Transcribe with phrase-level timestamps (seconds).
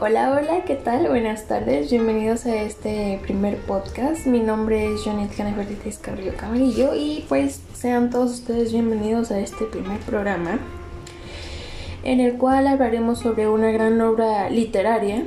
[0.00, 1.08] Hola, hola, ¿qué tal?
[1.08, 4.26] Buenas tardes, bienvenidos a este primer podcast.
[4.26, 9.64] Mi nombre es Janet Canefertitis Carrillo Camarillo y pues sean todos ustedes bienvenidos a este
[9.64, 10.60] primer programa
[12.08, 15.24] en el cual hablaremos sobre una gran obra literaria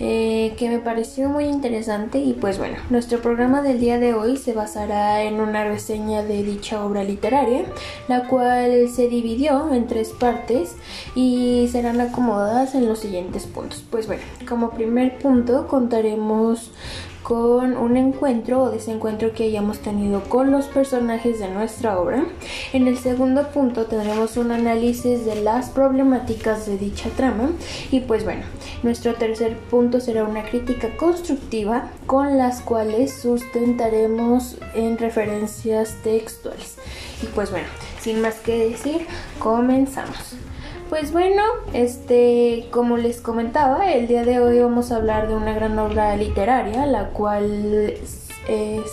[0.00, 4.38] eh, que me pareció muy interesante y pues bueno, nuestro programa del día de hoy
[4.38, 7.64] se basará en una reseña de dicha obra literaria,
[8.08, 10.74] la cual se dividió en tres partes
[11.14, 13.84] y serán acomodadas en los siguientes puntos.
[13.90, 16.70] Pues bueno, como primer punto contaremos
[17.22, 22.24] con un encuentro o desencuentro que hayamos tenido con los personajes de nuestra obra.
[22.72, 27.50] En el segundo punto tendremos un análisis de las problemáticas de dicha trama
[27.90, 28.42] y pues bueno,
[28.82, 36.76] nuestro tercer punto será una crítica constructiva con las cuales sustentaremos en referencias textuales.
[37.22, 37.68] Y pues bueno,
[38.00, 39.06] sin más que decir,
[39.38, 40.36] comenzamos.
[40.92, 45.54] Pues bueno, este, como les comentaba, el día de hoy vamos a hablar de una
[45.54, 47.94] gran obra literaria, la cual
[48.46, 48.92] es,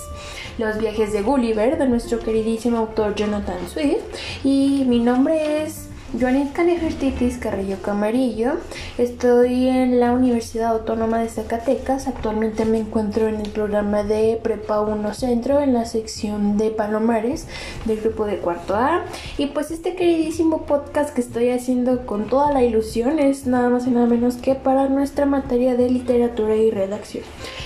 [0.58, 4.00] Los viajes de Gulliver, de nuestro queridísimo autor Jonathan Swift.
[4.46, 8.54] Y mi nombre es Joanet Calejertitis Carrillo Camarillo.
[8.98, 12.08] Estoy en la Universidad Autónoma de Zacatecas.
[12.08, 17.46] Actualmente me encuentro en el programa de Prepa 1 Centro en la sección de Palomares
[17.86, 19.06] del grupo de cuarto A.
[19.38, 23.86] Y pues este queridísimo podcast que estoy haciendo con toda la ilusión es nada más
[23.86, 27.24] y nada menos que para nuestra materia de literatura y redacción.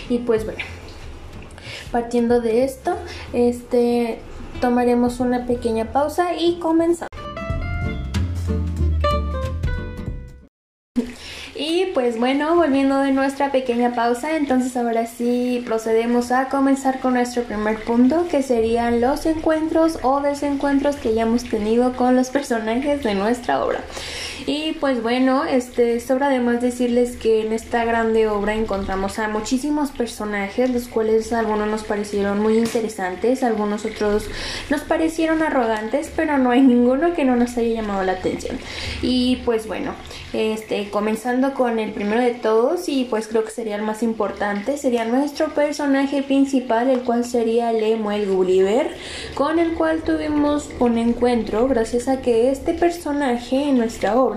[0.10, 0.60] Y pues bueno,
[1.94, 2.94] partiendo de esto,
[3.32, 4.20] este
[4.60, 7.23] tomaremos una pequeña pausa y comenzamos.
[12.04, 17.44] Pues bueno, volviendo de nuestra pequeña pausa, entonces ahora sí procedemos a comenzar con nuestro
[17.44, 23.16] primer punto, que serían los encuentros o desencuentros que hayamos tenido con los personajes de
[23.16, 23.80] nuestra obra.
[24.46, 29.92] Y pues bueno, este sobra además decirles que en esta grande obra encontramos a muchísimos
[29.92, 34.26] personajes, los cuales algunos nos parecieron muy interesantes, algunos otros
[34.70, 38.58] nos parecieron arrogantes, pero no hay ninguno que no nos haya llamado la atención.
[39.02, 39.94] Y pues bueno,
[40.34, 44.78] este comenzando con el primero de todos y pues creo que sería el más importante,
[44.78, 48.94] sería nuestro personaje principal, el cual sería Lemuel Gulliver,
[49.36, 54.33] con el cual tuvimos un encuentro gracias a que este personaje en nuestra obra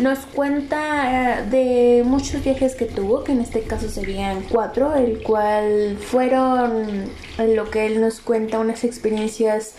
[0.00, 5.22] nos cuenta eh, de muchos viajes que tuvo, que en este caso serían cuatro, el
[5.22, 7.04] cual fueron
[7.38, 9.74] lo que él nos cuenta unas experiencias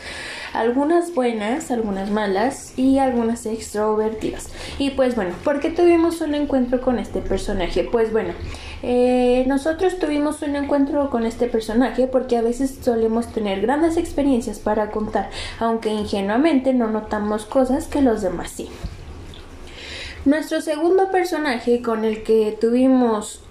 [0.56, 4.50] algunas buenas, algunas malas y algunas extrovertidas.
[4.80, 7.84] Y pues bueno, ¿por qué tuvimos un encuentro con este personaje?
[7.84, 8.34] Pues bueno,
[8.82, 14.60] eh, nosotros tuvimos un encuentro con este personaje porque a veces solemos tener grandes experiencias
[14.60, 15.30] para contar,
[15.60, 18.70] aunque ingenuamente no notamos cosas que los demás sí.
[20.26, 23.45] Nuestro segundo personaje con el que tuvimos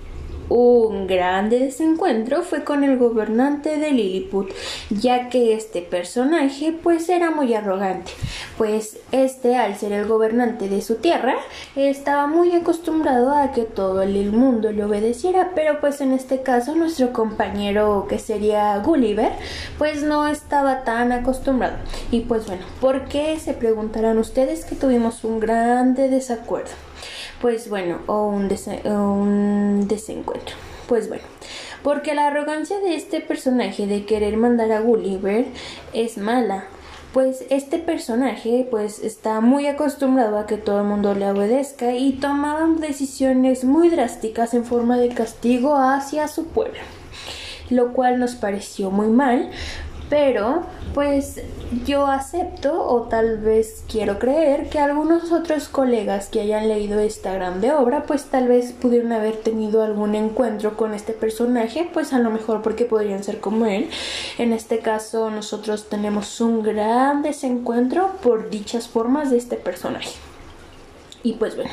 [0.48, 4.50] un grande desencuentro fue con el gobernante de Lilliput,
[4.90, 8.12] ya que este personaje pues era muy arrogante,
[8.58, 11.36] pues este al ser el gobernante de su tierra
[11.76, 16.74] estaba muy acostumbrado a que todo el mundo le obedeciera, pero pues en este caso
[16.74, 19.32] nuestro compañero que sería Gulliver
[19.78, 21.76] pues no estaba tan acostumbrado.
[22.10, 26.72] Y pues bueno, ¿por qué se preguntarán ustedes que tuvimos un grande desacuerdo?
[27.44, 28.48] Pues bueno, o un,
[28.86, 30.56] un desencuentro.
[30.88, 31.24] Pues bueno,
[31.82, 35.44] porque la arrogancia de este personaje de querer mandar a Gulliver
[35.92, 36.64] es mala,
[37.12, 42.12] pues este personaje pues está muy acostumbrado a que todo el mundo le obedezca y
[42.12, 46.80] tomaban decisiones muy drásticas en forma de castigo hacia su pueblo,
[47.68, 49.50] lo cual nos pareció muy mal
[50.08, 50.62] pero
[50.94, 51.40] pues
[51.84, 57.34] yo acepto o tal vez quiero creer que algunos otros colegas que hayan leído esta
[57.34, 62.18] grande obra pues tal vez pudieron haber tenido algún encuentro con este personaje pues a
[62.18, 63.88] lo mejor porque podrían ser como él.
[64.38, 70.10] En este caso nosotros tenemos un gran desencuentro por dichas formas de este personaje.
[71.24, 71.70] Y pues bueno,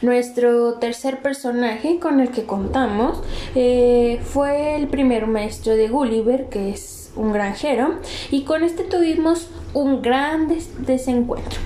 [0.00, 3.20] nuestro tercer personaje con el que contamos
[3.56, 7.96] eh, fue el primer maestro de Gulliver, que es un granjero,
[8.30, 10.48] y con este tuvimos un gran
[10.78, 11.60] desencuentro,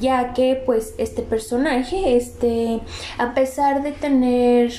[0.00, 2.80] ya que pues este personaje, este,
[3.18, 4.72] a pesar de tener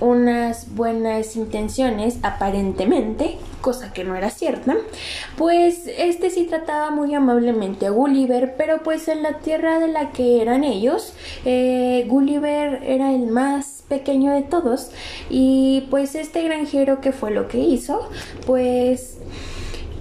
[0.00, 4.76] unas buenas intenciones aparentemente, cosa que no era cierta,
[5.36, 10.10] pues este sí trataba muy amablemente a Gulliver, pero pues en la tierra de la
[10.10, 11.12] que eran ellos,
[11.44, 14.90] eh, Gulliver era el más pequeño de todos
[15.28, 18.08] y pues este granjero que fue lo que hizo,
[18.46, 19.18] pues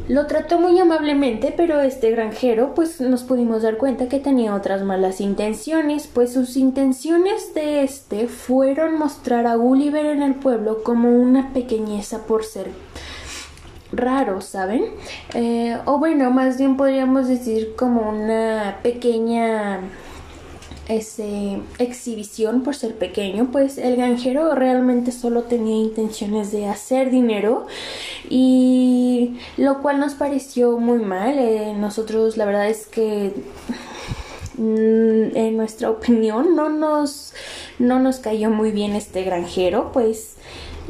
[0.09, 4.81] Lo trató muy amablemente, pero este granjero pues nos pudimos dar cuenta que tenía otras
[4.81, 11.11] malas intenciones, pues sus intenciones de este fueron mostrar a Gulliver en el pueblo como
[11.11, 12.71] una pequeñeza por ser
[13.91, 14.85] raro, ¿saben?
[15.35, 19.79] Eh, o bueno, más bien podríamos decir como una pequeña
[20.89, 27.67] ese, exhibición por ser pequeño, pues el granjero realmente solo tenía intenciones de hacer dinero
[28.29, 31.37] y lo cual nos pareció muy mal.
[31.37, 33.33] Eh, nosotros la verdad es que
[34.57, 37.33] mm, en nuestra opinión no nos,
[37.77, 40.35] no nos cayó muy bien este granjero, pues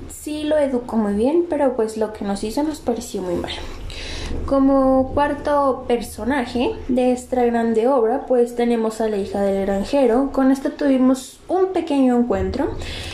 [0.10, 3.52] sí lo educó muy bien, pero pues lo que nos hizo nos pareció muy mal.
[4.46, 10.32] Como cuarto personaje de esta grande obra, pues tenemos a la hija del granjero.
[10.32, 12.72] Con esta tuvimos un pequeño encuentro,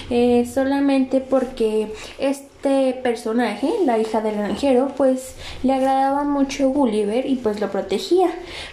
[0.09, 7.35] eh, solamente porque este personaje, la hija del granjero, pues le agradaba mucho Gulliver y
[7.35, 8.29] pues lo protegía.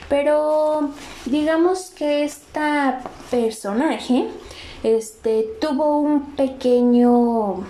[0.08, 0.90] Pero
[1.26, 3.00] digamos que esta
[3.30, 4.26] personaje,
[4.82, 7.64] este, tuvo un pequeño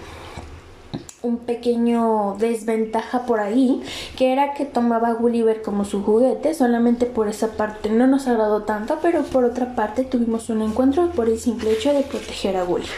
[1.22, 3.80] un pequeño desventaja por ahí,
[4.16, 8.26] que era que tomaba a Gulliver como su juguete, solamente por esa parte no nos
[8.26, 12.56] agradó tanto, pero por otra parte tuvimos un encuentro por el simple hecho de proteger
[12.56, 12.90] a Gulliver.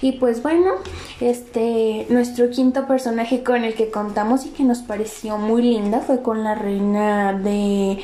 [0.00, 0.72] Y pues bueno,
[1.20, 6.22] este nuestro quinto personaje con el que contamos y que nos pareció muy linda fue
[6.22, 8.00] con la reina de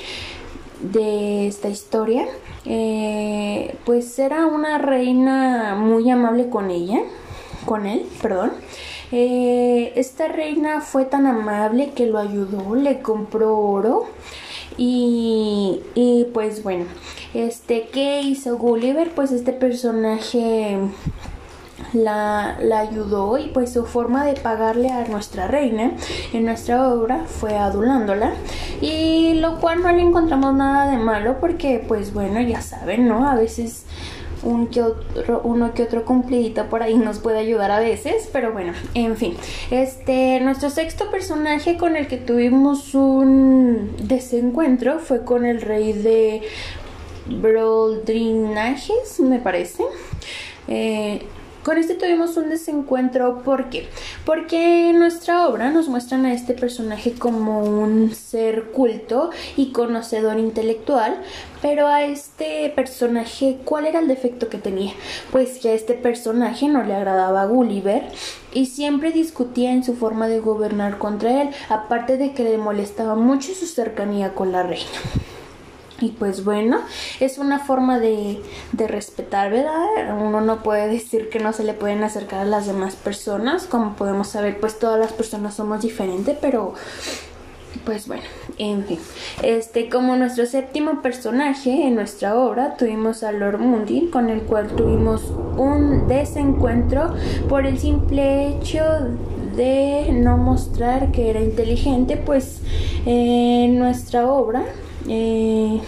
[0.81, 2.27] de esta historia.
[2.65, 7.01] Eh, pues era una reina muy amable con ella,
[7.67, 8.53] con él, perdón.
[9.11, 14.07] Eh, esta reina fue tan amable que lo ayudó, le compró oro
[14.77, 16.85] y, y pues bueno,
[17.35, 19.11] este, ¿qué hizo Gulliver?
[19.11, 20.79] Pues este personaje
[21.93, 25.93] la, la, ayudó y pues su forma de pagarle a nuestra reina
[26.33, 28.33] en nuestra obra fue adulándola
[28.81, 33.29] y lo cual no le encontramos nada de malo porque pues bueno ya saben no
[33.29, 33.85] a veces
[34.43, 38.53] un que otro, uno que otro cumplidito por ahí nos puede ayudar a veces, pero
[38.53, 39.37] bueno, en fin.
[39.71, 46.43] Este, nuestro sexto personaje con el que tuvimos un desencuentro fue con el rey de
[47.27, 49.85] Broldrinages, me parece.
[50.69, 51.23] Eh,
[51.69, 53.87] con este tuvimos un desencuentro, ¿por qué?
[54.25, 60.39] Porque en nuestra obra nos muestran a este personaje como un ser culto y conocedor
[60.39, 61.21] intelectual,
[61.61, 64.95] pero a este personaje, ¿cuál era el defecto que tenía?
[65.31, 68.03] Pues que a este personaje no le agradaba a Gulliver
[68.55, 73.15] y siempre discutía en su forma de gobernar contra él, aparte de que le molestaba
[73.15, 74.89] mucho su cercanía con la reina.
[76.01, 76.79] Y pues bueno,
[77.19, 78.41] es una forma de,
[78.73, 80.17] de, respetar, ¿verdad?
[80.17, 83.65] Uno no puede decir que no se le pueden acercar a las demás personas.
[83.65, 86.75] Como podemos saber, pues todas las personas somos diferentes, pero
[87.85, 88.23] pues bueno,
[88.59, 88.99] en fin.
[89.43, 94.69] Este, como nuestro séptimo personaje en nuestra obra, tuvimos a Lord Mundi, con el cual
[94.69, 97.15] tuvimos un desencuentro
[97.49, 98.85] por el simple hecho
[99.57, 102.61] de no mostrar que era inteligente, pues
[103.07, 104.63] en nuestra obra
[105.09, 105.81] eh,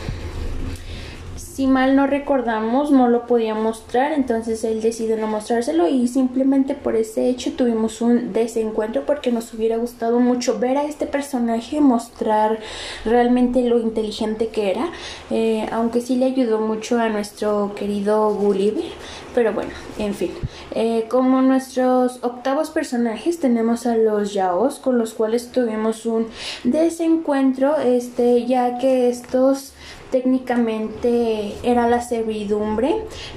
[1.60, 6.74] si mal no recordamos, no lo podía mostrar, entonces él decidió no mostrárselo y simplemente
[6.74, 11.82] por ese hecho tuvimos un desencuentro porque nos hubiera gustado mucho ver a este personaje
[11.82, 12.60] mostrar
[13.04, 14.88] realmente lo inteligente que era,
[15.30, 18.86] eh, aunque sí le ayudó mucho a nuestro querido Gulliver,
[19.34, 20.30] pero bueno, en fin.
[20.74, 26.26] Eh, como nuestros octavos personajes tenemos a los Yaos con los cuales tuvimos un
[26.64, 29.74] desencuentro, este, ya que estos
[30.10, 32.94] técnicamente era la servidumbre,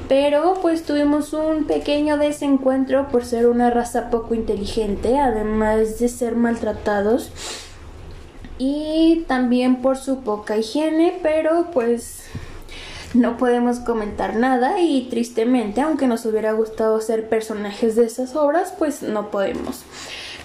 [0.07, 6.35] pero pues tuvimos un pequeño desencuentro por ser una raza poco inteligente, además de ser
[6.35, 7.31] maltratados
[8.57, 12.23] y también por su poca higiene, pero pues
[13.13, 18.73] no podemos comentar nada y tristemente, aunque nos hubiera gustado ser personajes de esas obras,
[18.77, 19.83] pues no podemos.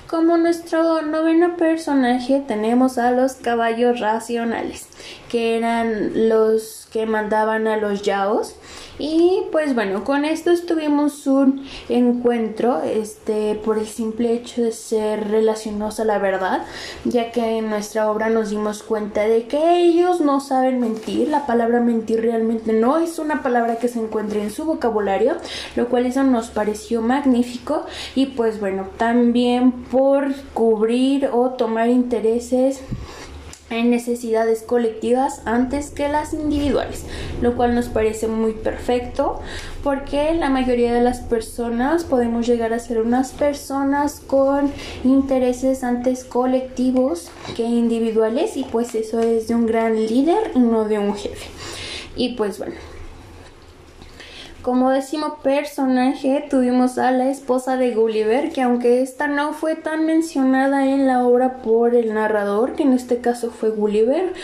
[0.09, 4.89] Como nuestro noveno personaje tenemos a los caballos racionales,
[5.29, 8.57] que eran los que mandaban a los yaos.
[8.99, 15.29] Y pues bueno, con estos tuvimos un encuentro, este, por el simple hecho de ser
[15.29, 16.67] relacionados a la verdad,
[17.05, 21.47] ya que en nuestra obra nos dimos cuenta de que ellos no saben mentir, la
[21.47, 25.37] palabra mentir realmente no es una palabra que se encuentre en su vocabulario,
[25.77, 27.87] lo cual eso nos pareció magnífico.
[28.17, 32.81] Y pues bueno, también por cubrir o tomar intereses
[33.71, 37.05] en necesidades colectivas antes que las individuales,
[37.43, 39.41] lo cual nos parece muy perfecto
[39.83, 44.73] porque la mayoría de las personas podemos llegar a ser unas personas con
[45.05, 50.85] intereses antes colectivos que individuales y pues eso es de un gran líder y no
[50.85, 51.47] de un jefe.
[52.17, 52.75] Y pues bueno,
[54.63, 60.05] como décimo personaje tuvimos a la esposa de Gulliver, que aunque esta no fue tan
[60.05, 64.35] mencionada en la obra por el narrador, que en este caso fue Gulliver,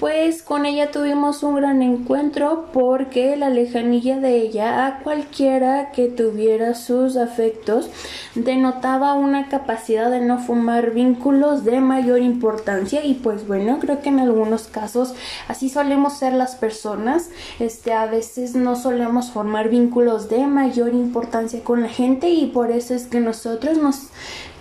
[0.00, 6.08] pues con ella tuvimos un gran encuentro porque la lejanía de ella a cualquiera que
[6.08, 7.90] tuviera sus afectos
[8.34, 14.08] denotaba una capacidad de no fumar vínculos de mayor importancia y pues bueno creo que
[14.08, 15.14] en algunos casos
[15.48, 17.30] así solemos ser las personas.
[17.58, 22.70] Este a veces no solemos formar vínculos de mayor importancia con la gente y por
[22.70, 24.08] eso es que nosotros nos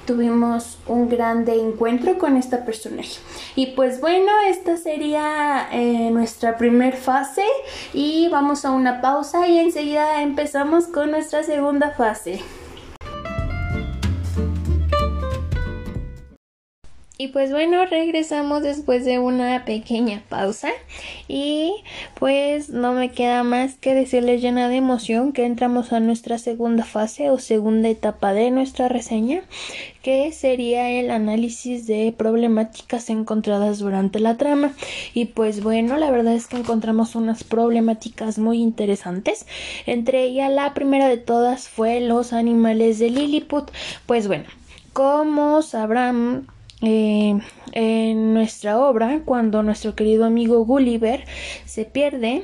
[0.06, 3.20] tuvimos un grande encuentro con esta personaje.
[3.56, 7.46] Y pues bueno, esta sería eh, nuestra primer fase
[7.94, 12.42] y vamos a una pausa y enseguida empezamos con nuestra segunda fase.
[17.24, 20.72] Y pues bueno, regresamos después de una pequeña pausa
[21.30, 21.74] y
[22.15, 26.84] pues no me queda más que decirles llena de emoción que entramos a nuestra segunda
[26.84, 29.42] fase o segunda etapa de nuestra reseña
[30.01, 34.74] que sería el análisis de problemáticas encontradas durante la trama.
[35.13, 39.46] Y pues bueno, la verdad es que encontramos unas problemáticas muy interesantes.
[39.86, 43.72] Entre ellas la primera de todas fue los animales de Lilliput.
[44.08, 44.44] Pues bueno,
[44.92, 46.48] como sabrán,
[46.84, 47.40] eh,
[47.72, 51.25] en nuestra obra, cuando nuestro querido amigo Gulliver
[51.66, 52.44] se pierde,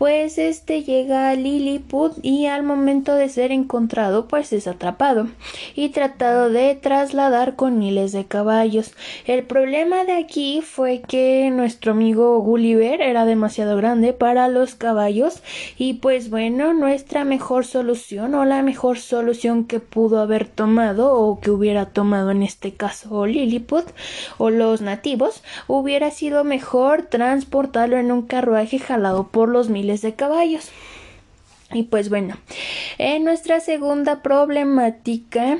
[0.00, 5.28] pues este llega a Lilliput y al momento de ser encontrado pues es atrapado
[5.74, 8.94] y tratado de trasladar con miles de caballos.
[9.26, 15.42] El problema de aquí fue que nuestro amigo Gulliver era demasiado grande para los caballos
[15.76, 21.40] y pues bueno, nuestra mejor solución o la mejor solución que pudo haber tomado o
[21.40, 23.84] que hubiera tomado en este caso Lilliput
[24.38, 30.14] o los nativos hubiera sido mejor transportarlo en un carruaje jalado por los miles de
[30.14, 30.70] caballos.
[31.72, 32.36] Y pues bueno,
[32.98, 35.58] en nuestra segunda problemática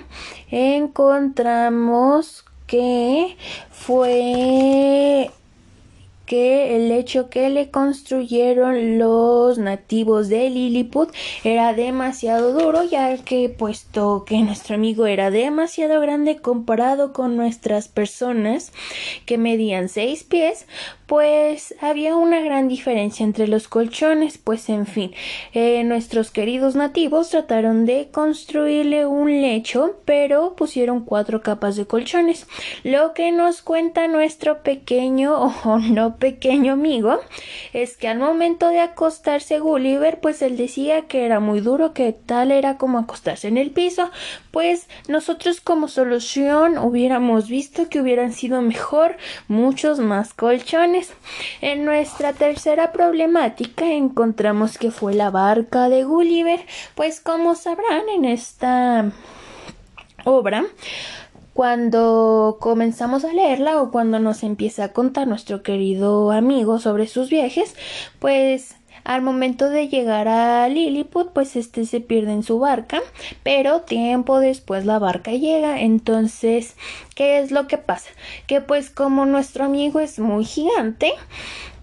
[0.50, 3.36] encontramos que
[3.70, 5.30] fue
[6.30, 11.10] que el hecho que le construyeron los nativos de Lilliput
[11.42, 17.88] era demasiado duro ya que puesto que nuestro amigo era demasiado grande comparado con nuestras
[17.88, 18.72] personas
[19.26, 20.66] que medían seis pies
[21.10, 25.12] pues había una gran diferencia entre los colchones, pues en fin,
[25.52, 32.46] eh, nuestros queridos nativos trataron de construirle un lecho, pero pusieron cuatro capas de colchones.
[32.84, 37.18] Lo que nos cuenta nuestro pequeño o no pequeño amigo
[37.72, 42.12] es que al momento de acostarse Gulliver, pues él decía que era muy duro, que
[42.12, 44.12] tal era como acostarse en el piso,
[44.52, 49.16] pues nosotros como solución hubiéramos visto que hubieran sido mejor
[49.48, 50.99] muchos más colchones
[51.60, 56.60] en nuestra tercera problemática encontramos que fue la barca de Gulliver,
[56.94, 59.12] pues como sabrán en esta
[60.24, 60.64] obra
[61.54, 67.28] cuando comenzamos a leerla o cuando nos empieza a contar nuestro querido amigo sobre sus
[67.28, 67.74] viajes,
[68.18, 73.00] pues al momento de llegar a Lilliput, pues este se pierde en su barca,
[73.42, 75.80] pero tiempo después la barca llega.
[75.80, 76.76] Entonces,
[77.14, 78.10] ¿qué es lo que pasa?
[78.46, 81.12] Que pues como nuestro amigo es muy gigante,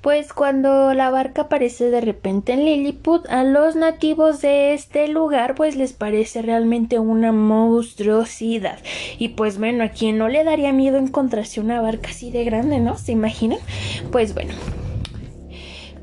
[0.02, 5.56] pues cuando la barca aparece de repente en Lilliput, a los nativos de este lugar
[5.56, 8.80] pues les parece realmente una monstruosidad.
[9.18, 12.80] Y pues bueno, a quien no le daría miedo encontrarse una barca así de grande,
[12.80, 12.98] ¿no?
[12.98, 13.60] ¿Se imaginan?
[14.12, 14.54] Pues bueno,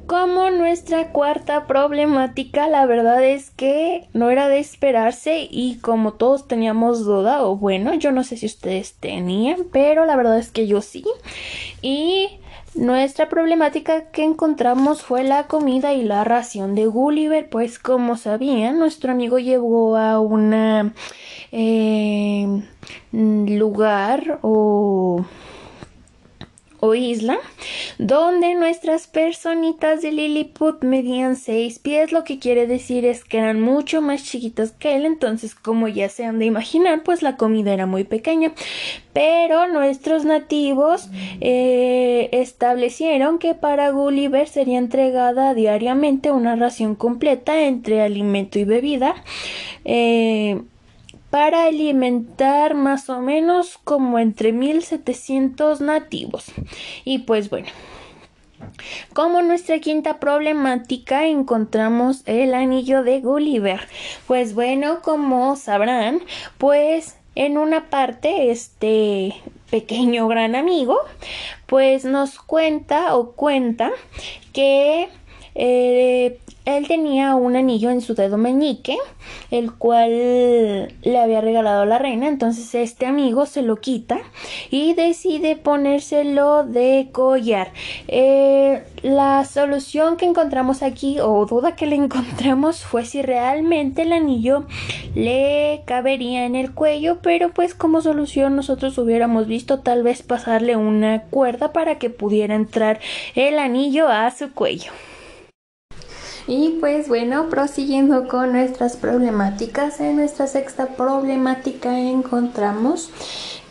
[0.06, 6.46] como nuestra cuarta problemática, la verdad es que no era de esperarse y como todos
[6.46, 10.66] teníamos duda, o bueno, yo no sé si ustedes tenían, pero la verdad es que
[10.66, 11.04] yo sí.
[11.82, 12.38] Y
[12.74, 18.78] nuestra problemática que encontramos fue la comida y la ración de Gulliver, pues como sabían,
[18.78, 20.92] nuestro amigo llegó a una
[21.52, 22.62] eh,
[23.12, 25.24] lugar o
[26.84, 27.38] o isla,
[27.98, 33.58] donde nuestras personitas de Lilliput medían seis pies, lo que quiere decir es que eran
[33.58, 37.72] mucho más chiquitas que él, entonces como ya se han de imaginar, pues la comida
[37.72, 38.52] era muy pequeña.
[39.14, 41.08] Pero nuestros nativos
[41.40, 49.14] eh, establecieron que para Gulliver sería entregada diariamente una ración completa entre alimento y bebida.
[49.86, 50.60] Eh,
[51.34, 56.44] para alimentar más o menos como entre 1700 nativos.
[57.04, 57.66] Y pues bueno,
[59.14, 63.80] como nuestra quinta problemática encontramos el anillo de Gulliver.
[64.28, 66.20] Pues bueno, como sabrán,
[66.56, 69.34] pues en una parte este
[69.72, 71.00] pequeño gran amigo
[71.66, 73.90] pues nos cuenta o cuenta
[74.52, 75.08] que
[75.54, 78.96] eh, él tenía un anillo en su dedo meñique,
[79.50, 84.18] el cual le había regalado la reina, entonces este amigo se lo quita
[84.70, 87.70] y decide ponérselo de collar.
[88.08, 94.12] Eh, la solución que encontramos aquí, o duda que le encontramos, fue si realmente el
[94.14, 94.64] anillo
[95.14, 100.76] le cabería en el cuello, pero pues como solución nosotros hubiéramos visto tal vez pasarle
[100.76, 103.00] una cuerda para que pudiera entrar
[103.34, 104.90] el anillo a su cuello.
[106.46, 113.10] Y pues bueno, prosiguiendo con nuestras problemáticas, en nuestra sexta problemática encontramos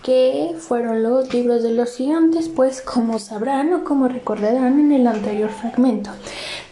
[0.02, 5.08] que fueron los libros de los gigantes, pues como sabrán o como recordarán en el
[5.08, 6.10] anterior fragmento,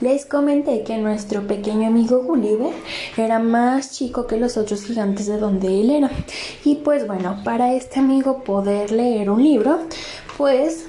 [0.02, 2.74] les comenté que nuestro pequeño amigo Gulliver
[3.16, 6.12] era más chico que los otros gigantes de donde él era.
[6.66, 9.80] Y pues bueno, para este amigo poder leer un libro,
[10.38, 10.88] pues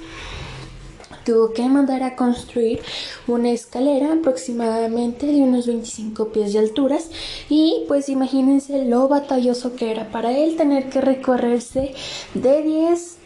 [1.25, 2.81] tuvo que mandar a construir
[3.27, 7.09] una escalera aproximadamente de unos 25 pies de alturas
[7.49, 11.93] y pues imagínense lo batalloso que era para él tener que recorrerse
[12.33, 13.17] de 10,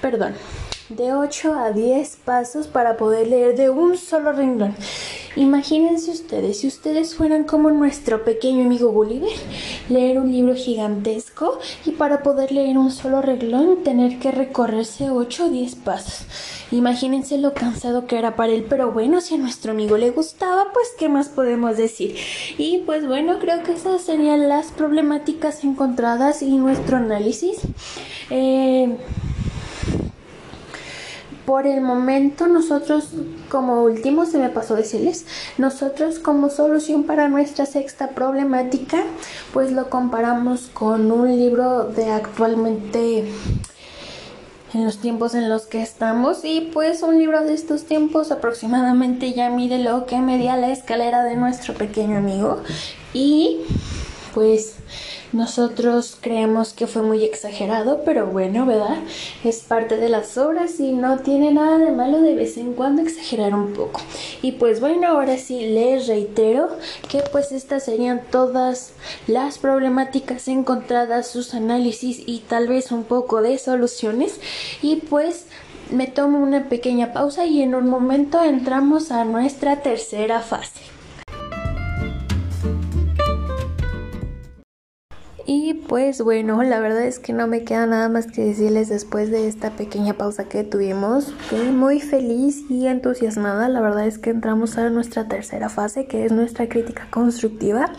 [0.00, 0.34] perdón,
[0.96, 4.74] de 8 a 10 pasos para poder leer de un solo renglón.
[5.34, 9.32] Imagínense ustedes, si ustedes fueran como nuestro pequeño amigo Gulliver,
[9.88, 15.46] leer un libro gigantesco y para poder leer un solo renglón tener que recorrerse 8
[15.46, 16.26] o 10 pasos.
[16.70, 20.66] Imagínense lo cansado que era para él, pero bueno, si a nuestro amigo le gustaba,
[20.72, 22.16] pues qué más podemos decir.
[22.58, 27.58] Y pues bueno, creo que esas serían las problemáticas encontradas y nuestro análisis.
[28.30, 28.96] Eh,
[31.52, 33.10] por el momento nosotros
[33.50, 35.26] como último se me pasó decirles
[35.58, 39.04] nosotros como solución para nuestra sexta problemática
[39.52, 43.30] pues lo comparamos con un libro de actualmente
[44.72, 46.46] en los tiempos en los que estamos.
[46.46, 51.22] Y pues un libro de estos tiempos aproximadamente ya mide lo que medía la escalera
[51.24, 52.62] de nuestro pequeño amigo.
[53.12, 53.58] Y
[54.32, 54.76] pues
[55.32, 58.98] nosotros creemos que fue muy exagerado, pero bueno, ¿verdad?
[59.44, 63.02] Es parte de las obras y no tiene nada de malo de vez en cuando
[63.02, 64.00] exagerar un poco.
[64.42, 66.68] Y pues bueno, ahora sí les reitero
[67.08, 68.92] que pues estas serían todas
[69.26, 74.38] las problemáticas encontradas, sus análisis y tal vez un poco de soluciones.
[74.82, 75.46] Y pues
[75.90, 80.91] me tomo una pequeña pausa y en un momento entramos a nuestra tercera fase.
[85.46, 89.30] Y pues bueno, la verdad es que no me queda nada más que decirles después
[89.30, 91.28] de esta pequeña pausa que tuvimos.
[91.42, 93.68] Estoy muy feliz y entusiasmada.
[93.68, 97.92] La verdad es que entramos a nuestra tercera fase, que es nuestra crítica constructiva.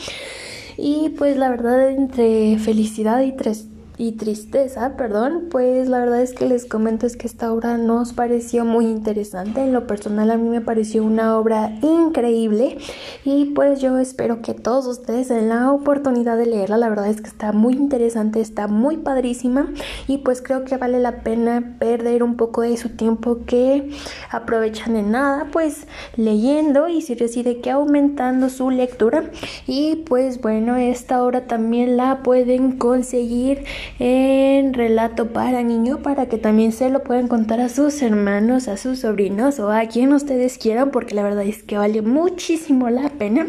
[0.77, 3.67] Y pues la verdad entre felicidad y tres
[4.03, 8.11] y tristeza, perdón, pues la verdad es que les comento es que esta obra nos
[8.11, 9.61] pareció muy interesante.
[9.61, 12.77] En lo personal a mí me pareció una obra increíble
[13.23, 16.77] y pues yo espero que todos ustedes den la oportunidad de leerla.
[16.77, 19.71] La verdad es que está muy interesante, está muy padrísima
[20.07, 23.89] y pues creo que vale la pena perder un poco de su tiempo que
[24.29, 25.87] aprovechan en nada, pues
[26.17, 29.31] leyendo y si decide que aumentando su lectura
[29.65, 33.63] y pues bueno, esta obra también la pueden conseguir
[33.99, 38.77] en relato para niño para que también se lo puedan contar a sus hermanos, a
[38.77, 43.09] sus sobrinos o a quien ustedes quieran porque la verdad es que vale muchísimo la
[43.09, 43.47] pena.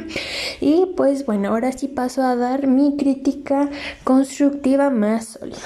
[0.61, 3.71] Y pues bueno, ahora sí paso a dar mi crítica
[4.05, 5.59] constructiva más sólida.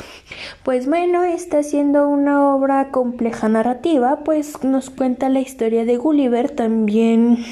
[0.63, 6.51] Pues bueno, está siendo una obra compleja narrativa, pues nos cuenta la historia de Gulliver
[6.51, 7.45] también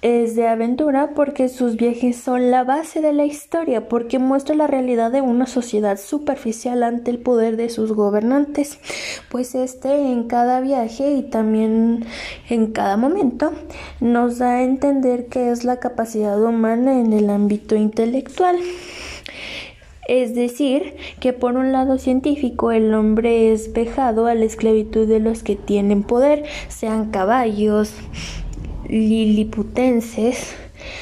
[0.00, 4.68] es de aventura porque sus viajes son la base de la historia, porque muestra la
[4.68, 8.78] realidad de una sociedad superficial ante el poder de sus gobernantes,
[9.28, 12.04] pues este en cada viaje y también
[12.48, 13.52] en cada momento
[14.00, 18.56] nos da a entender que es la capacidad humana en el ámbito intelectual.
[20.06, 25.20] Es decir, que por un lado científico el hombre es vejado a la esclavitud de
[25.20, 27.92] los que tienen poder, sean caballos,
[28.88, 30.54] liliputenses,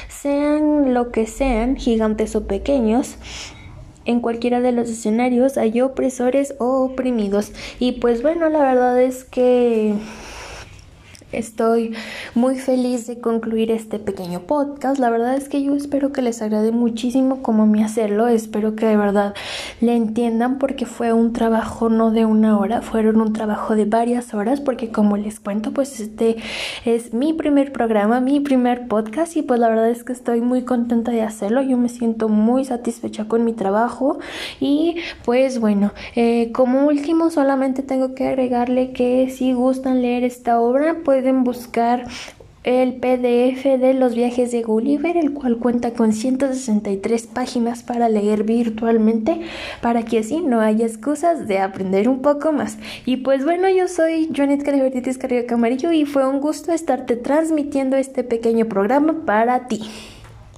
[0.09, 3.17] sean lo que sean, gigantes o pequeños,
[4.05, 7.51] en cualquiera de los escenarios hay opresores o oprimidos.
[7.79, 9.93] Y pues bueno, la verdad es que
[11.33, 11.93] Estoy
[12.35, 14.97] muy feliz de concluir este pequeño podcast.
[14.97, 18.29] La verdad es que yo espero que les agrade muchísimo como me hacerlo.
[18.29, 19.35] Espero que de verdad
[19.81, 24.33] le entiendan porque fue un trabajo no de una hora, fueron un trabajo de varias
[24.33, 26.37] horas porque como les cuento, pues este
[26.85, 30.63] es mi primer programa, mi primer podcast y pues la verdad es que estoy muy
[30.63, 31.61] contenta de hacerlo.
[31.61, 34.17] Yo me siento muy satisfecha con mi trabajo
[34.61, 40.61] y pues bueno, eh, como último solamente tengo que agregarle que si gustan leer esta
[40.61, 42.05] obra, pues pueden buscar
[42.63, 48.43] el PDF de los viajes de Gulliver, el cual cuenta con 163 páginas para leer
[48.43, 49.41] virtualmente,
[49.81, 52.77] para que así no haya excusas de aprender un poco más.
[53.07, 57.95] Y pues bueno, yo soy Janet Calibertitis Carrillo Camarillo y fue un gusto estarte transmitiendo
[57.97, 59.81] este pequeño programa para ti.